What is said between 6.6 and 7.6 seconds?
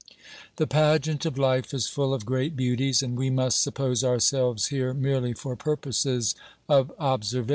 of observation.